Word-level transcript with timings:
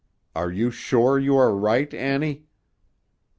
Are 0.35 0.49
you 0.51 0.71
sure 0.71 1.19
you 1.19 1.37
are 1.37 1.55
right, 1.55 1.93
Annie?" 1.93 2.47